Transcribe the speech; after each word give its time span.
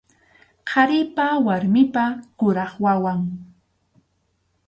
Qharipa 0.69 1.25
warmipa 1.45 2.05
kuraq 2.37 2.71
wawan. 2.83 3.19